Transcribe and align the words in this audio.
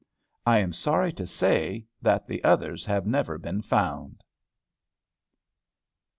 I 0.47 0.57
am 0.57 0.73
sorry 0.73 1.13
to 1.13 1.27
say 1.27 1.85
that 2.01 2.25
the 2.25 2.43
others 2.43 2.87
have 2.87 3.05
never 3.05 3.37
been 3.37 3.61
found. 3.61 4.23